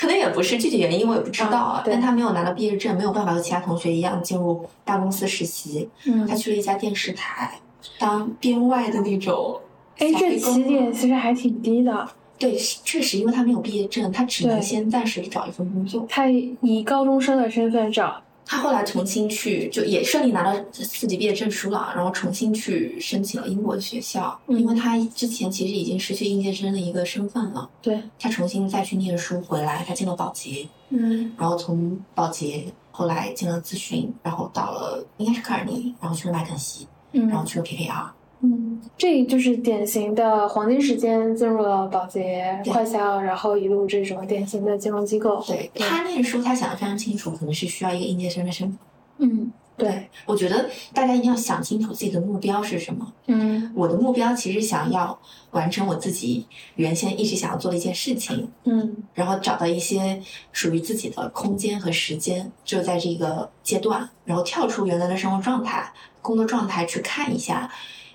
[0.00, 1.82] 可能也不是具体原因，我也不知道啊。
[1.84, 5.86] 但他没有拿到毕业证，没有办法和其他同学一样进入大公司实习。
[6.06, 7.60] 嗯他去了一家电视台
[7.98, 9.60] 当编外的那种
[9.98, 12.08] 哎，这起点其实还挺低的。
[12.38, 16.06] 对，确实，因为他没有毕业证，他只能先暂时找一份工作。
[16.08, 27.70] 他以高中生的身份找，他后来重新去，就也顺利拿到四级毕业证书了，然后重新去申请了英国的学校，嗯因为他之前其实已经失去应届生的一个身份了。
[27.80, 38.10] 对，他重新再去念书回来，他进了保洁，嗯然后从保洁后来进了咨询，然后到了应该是科尔尼，然后去了麦肯锡，然后嗯去了 KKR。
[38.42, 45.44] 嗯，这就是典型的黄金时间进入了保洁、快销，然后一路这种典型的金融机构。
[45.46, 48.78] 对他念书，他想的非常清楚，可能是需要一个应届生的身份。
[49.18, 53.12] 嗯，对，我觉得大家一定要想清楚自己的目标是什么。
[53.26, 55.16] 嗯我的目标其实想要
[55.50, 60.18] 完成我自己原先一直想要做的一件事情，嗯然后找到一些
[60.50, 67.70] 属于自己的空间和时间，就在这个阶段，然后跳出原来的生活状态、工作状态去看一下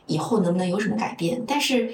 [0.08, 1.92] 以后能不能有什么改变，但是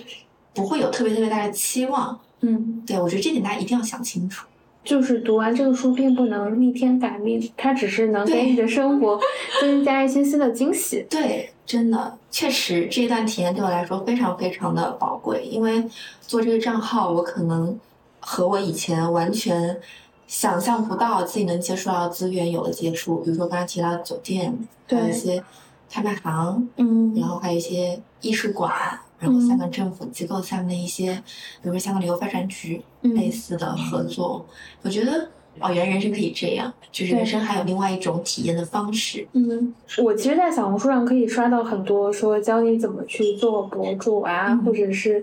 [0.54, 2.20] 不会有特别特别大的期望。
[2.42, 4.46] 嗯，对我觉得这点大家一定要想清楚。
[4.84, 9.20] 就是读完这个书并不能逆天改命，它只是能给你的生活
[9.62, 11.06] 增加一些新的惊喜。
[11.08, 15.88] 对，真的，确实这一段体验对我来说非常非常的宝贵，因为
[16.20, 17.80] 做这个账号，我可能
[18.20, 19.80] 和我以前完全
[20.26, 24.52] 想象不到自己能接触到的资源有了接触，比如说刚才提到的酒店，
[24.88, 25.44] 还有一些
[25.92, 28.72] 拍卖行，嗯，然后还有一些艺术馆，
[29.20, 31.14] 然后香港政府机构下面的一些，
[31.62, 34.46] 比如说香港旅游发展局嗯类似的合作，
[34.82, 35.30] 我觉得
[35.60, 39.28] 哦，原来人生可以这样，就是人生还有另外一种体验的方式。
[39.34, 44.64] 嗯，我其实，在小红书上可以刷到很多说教你怎么去做博主啊，嗯。
[44.64, 45.22] 或者是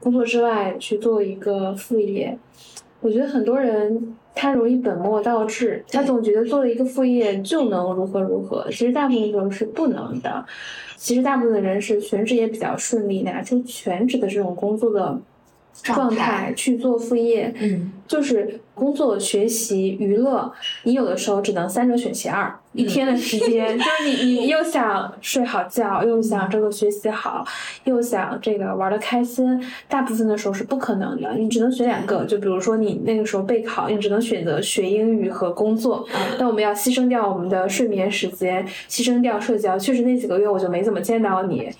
[0.00, 2.36] 工作之外去做一个副业。
[3.00, 10.44] 我觉得很多人他容易本末倒置，他总觉得做了一个副业就能如何如何，其实大部分时候是不能的。
[10.96, 15.18] 其实大部分的人是全职也比较顺利，拿出全职的这种工作的
[15.82, 20.52] 状状态态去做副业，嗯，就是工作、学习、娱乐，
[20.84, 22.54] 你有的时候只能三者选其二。
[22.72, 27.44] 一天的时间， 就是你你又想睡好觉，又想这个学习好，
[27.84, 31.34] 又想这个玩的开心，大部分的时候是不可能的。
[31.34, 36.06] 你只能选两个，就比如说你那个时候备考，你只能选择学英语和工作。
[36.14, 39.78] 嗯那我们要牺牲掉我们的睡眠时间，牺牲掉社交。
[39.78, 41.70] 确实那几个月我就没怎么见到你。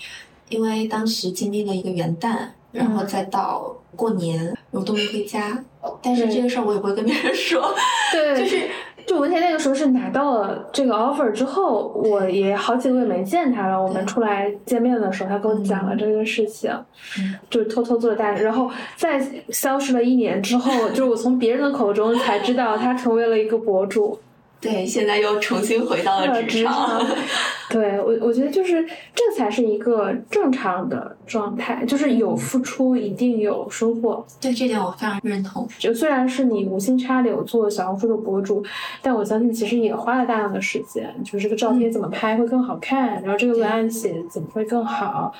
[0.51, 5.63] 因为当时经历了一个元旦，然后嗯再到过年，我都没回家。
[6.01, 7.75] 但是这个事儿我也不会跟别人说，
[8.13, 8.63] 对， 就是
[9.05, 13.83] 就文田那个时候是拿到了这个 offer 之后，我也好几个月没见他了。
[13.83, 16.71] 我们出来见面的时候，他跟我讲了这个事情，
[17.19, 24.19] 嗯就是偷偷做了大，然后在消失了一年之后，就是我从别人的口中才知道他成为了一个博主。
[24.63, 27.01] 对，现在又重新回到了呃职职场。
[27.01, 27.17] 场，
[27.69, 34.25] 对我我觉得就是这才是一个正常的状态，就是有付出一定有收获。
[34.41, 35.69] 对这点我非常认同。
[35.81, 38.65] 就虽然是你无心插柳做小红书的博主，
[39.03, 45.35] 但我相信其实也花了大量的时间，就是这个照片怎么拍会更好看，然后这个文案写怎么会更好。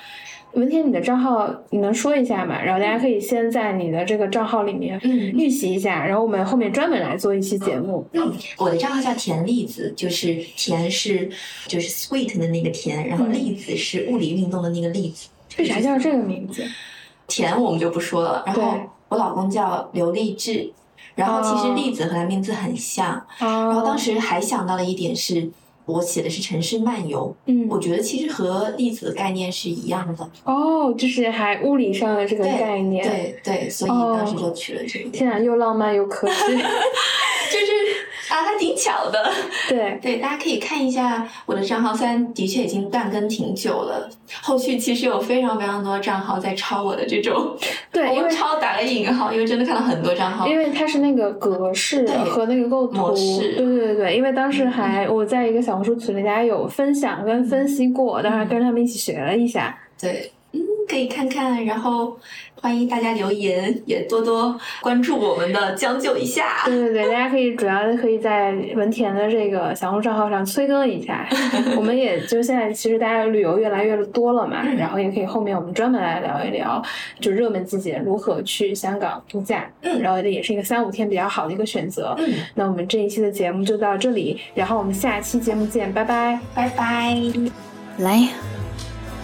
[0.53, 2.61] 文天，你的账号你能说一下吗？
[2.61, 8.07] 然后大家可以先在你的这个账号里面嗯预习一下，然后我们后面专门来做一期节目。
[8.13, 11.27] 嗯，我的账号叫甜栗子，就是甜是
[11.67, 15.29] 就是 sweet 的那个甜，然后嗯栗子是物理运动的那个栗子。
[15.57, 16.63] 为啥叫这个名字？
[17.27, 18.43] 甜我们就不说了。
[18.45, 18.75] 然后
[19.09, 20.71] 我老公叫刘立志，
[21.15, 23.25] 然后其实哦栗子和他名字很像。
[23.39, 25.49] 然然后当时还想到了一点是。
[25.85, 33.03] 我写的是城市漫游，嗯我觉得其实和粒子的概念是一样的，哦，就是还物理上的这个概念。
[33.03, 36.35] 对对，所以哦当时就取了这个，天啊，又浪漫又科技。
[37.53, 38.02] 就是
[38.33, 39.31] 啊，还挺巧的。
[39.69, 44.09] 对，对，大家可以看一下我的账号，虽然的确已经断更挺久了，
[44.41, 47.55] 后续其实有非常非常多账号在抄我的这种，
[47.93, 50.57] 对， 因为我抄打了引号，因为真的看到很多账号因。
[50.57, 54.15] 为它是那个格式对和那个构图，模式对对对对。
[54.15, 59.77] 因为当时还我在一个小红书群里，大家有分享跟分析过，当然跟他们一起学了一下。
[59.99, 60.42] 对，嗯，
[60.87, 62.17] 可以看看，然后
[62.61, 66.63] 欢迎大家留言，也多多关注我们的将就一下。
[66.65, 71.27] 对对对，大家可以主要可以在文田的这个小红书账号上催更一下。
[71.75, 76.81] 我们也就现在其实大家旅游越来越多了嘛，然后也可以后面我们专门来聊一聊，
[77.19, 82.15] 就热门季节如何去香港度假，嗯然后这也是一个三五天比较好的一个选择。
[82.17, 86.39] 嗯，那我们这一期的节目就到这里，然后我们下期节目见，拜拜。
[86.53, 87.17] 拜拜。
[87.99, 88.27] 来，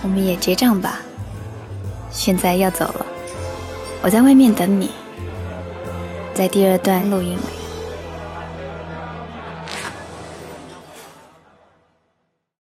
[0.04, 1.09] 我们也结账吧。
[2.20, 3.06] 现在要走了，
[4.02, 4.92] 我在外面等你，
[6.34, 7.59] 在第二段录音里。